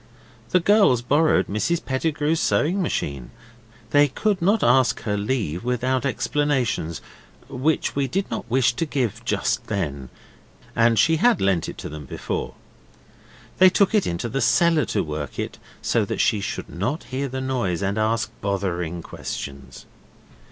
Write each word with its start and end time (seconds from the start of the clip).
The 0.49 0.59
girls 0.59 1.03
borrowed 1.03 1.45
Mrs 1.45 1.85
Pettigrew's 1.85 2.39
sewing 2.39 2.81
machine; 2.81 3.29
they 3.91 4.07
could 4.07 4.41
not 4.41 4.63
ask 4.63 5.01
her 5.01 5.15
leave 5.15 5.63
without 5.63 6.07
explanations, 6.07 7.01
which 7.47 7.95
we 7.95 8.07
did 8.07 8.25
not 8.31 8.49
wish 8.49 8.73
to 8.77 8.87
give 8.87 9.23
just 9.25 9.67
then, 9.67 10.09
and 10.75 10.97
she 10.97 11.17
had 11.17 11.39
lent 11.39 11.69
it 11.69 11.77
to 11.77 11.87
them 11.87 12.05
before. 12.07 12.55
They 13.59 13.69
took 13.69 13.93
it 13.93 14.07
into 14.07 14.27
the 14.27 14.41
cellar 14.41 14.85
to 14.85 15.03
work 15.03 15.37
it, 15.37 15.59
so 15.83 16.03
that 16.05 16.19
she 16.19 16.41
should 16.41 16.67
not 16.67 17.03
hear 17.03 17.27
the 17.27 17.39
noise 17.39 17.83
and 17.83 17.99
ask 17.99 18.31
bothering 18.41 19.03
questions. 19.03 19.85